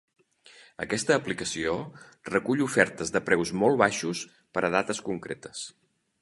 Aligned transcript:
Aquesta 0.85 1.17
aplicació 1.19 1.75
recull 2.31 2.63
ofertes 2.69 3.13
de 3.17 3.21
preus 3.27 3.53
molt 3.65 3.79
baixos 3.83 4.23
per 4.57 4.65
a 4.69 4.73
dates 4.79 5.05
concretes. 5.13 5.63